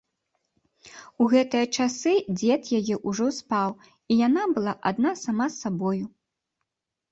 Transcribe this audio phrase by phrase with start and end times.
[1.23, 3.69] У гэтыя часы дзед яе ўжо спаў,
[4.11, 6.03] і яна была адна сама з сабою.